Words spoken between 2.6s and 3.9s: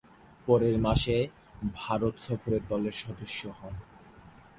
দলের সদস্য হন।